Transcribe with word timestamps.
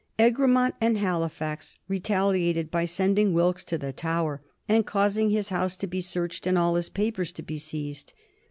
Egremont 0.17 0.73
and 0.81 0.97
Halifax 0.97 1.75
retaliated 1.87 2.71
by 2.71 2.85
sending 2.85 3.33
Wilkes 3.33 3.63
to 3.65 3.77
the 3.77 3.93
Tower 3.93 4.41
and 4.67 4.83
causing 4.83 5.29
his 5.29 5.49
house 5.49 5.77
to 5.77 5.85
be 5.85 6.01
searched 6.01 6.47
and 6.47 6.57
all 6.57 6.73
his 6.73 6.89
papers 6.89 7.31
to 7.33 7.43
be 7.43 7.59
seized. 7.59 8.13